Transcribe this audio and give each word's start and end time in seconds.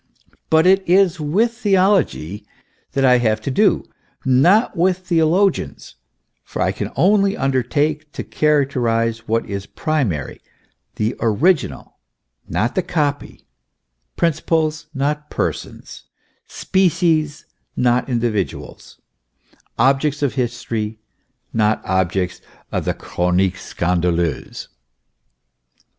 But 0.49 0.65
it 0.65 0.83
is 0.89 1.19
with 1.19 1.53
theology 1.53 2.43
that 2.93 3.05
I 3.05 3.19
have 3.19 3.39
to 3.41 3.51
do, 3.51 3.87
not 4.25 4.75
with 4.75 4.97
theologians; 4.97 5.93
for 6.43 6.59
I 6.59 6.71
can 6.71 6.91
only 6.95 7.37
undertake 7.37 8.11
to 8.13 8.23
charac 8.23 8.71
terize 8.71 9.19
what 9.27 9.45
is 9.45 9.67
primary, 9.67 10.41
the 10.95 11.15
original, 11.19 11.97
not 12.47 12.73
the 12.73 12.81
copy, 12.81 13.45
principles, 14.17 14.87
not 14.95 15.29
persons, 15.29 16.05
species, 16.47 17.45
not 17.75 18.09
individuals, 18.09 18.99
objects 19.77 20.23
of 20.23 20.33
history, 20.33 20.97
not 21.53 21.79
objects 21.85 22.41
of 22.71 22.85
the 22.85 22.95
chronique 22.95 23.57
scandaleuse. 23.57 24.67